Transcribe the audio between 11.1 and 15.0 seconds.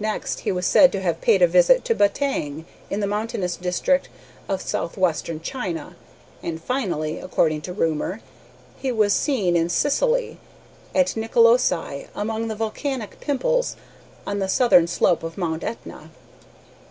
Nicolosi, among the volcanic pimples on the southern